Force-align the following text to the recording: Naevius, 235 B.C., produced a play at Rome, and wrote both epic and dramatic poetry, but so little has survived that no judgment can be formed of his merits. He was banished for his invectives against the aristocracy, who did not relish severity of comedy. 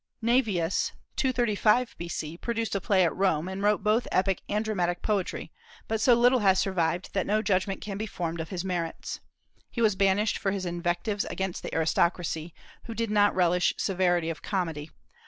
Naevius, 0.19 0.93
235 1.15 1.93
B.C., 1.99 2.35
produced 2.37 2.73
a 2.73 2.81
play 2.81 3.03
at 3.03 3.15
Rome, 3.15 3.47
and 3.47 3.61
wrote 3.61 3.83
both 3.83 4.07
epic 4.11 4.41
and 4.49 4.65
dramatic 4.65 5.03
poetry, 5.03 5.51
but 5.87 6.01
so 6.01 6.15
little 6.15 6.39
has 6.39 6.59
survived 6.59 7.13
that 7.13 7.27
no 7.27 7.43
judgment 7.43 7.81
can 7.81 7.99
be 7.99 8.07
formed 8.07 8.41
of 8.41 8.49
his 8.49 8.65
merits. 8.65 9.19
He 9.69 9.79
was 9.79 9.95
banished 9.95 10.39
for 10.39 10.49
his 10.49 10.65
invectives 10.65 11.25
against 11.25 11.61
the 11.61 11.75
aristocracy, 11.75 12.51
who 12.85 12.95
did 12.95 13.11
not 13.11 13.35
relish 13.35 13.75
severity 13.77 14.31
of 14.31 14.41
comedy. 14.41 14.89